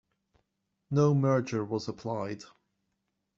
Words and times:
No 0.89 1.13
merger 1.13 1.63
was 1.63 1.87
applied. 1.87 2.43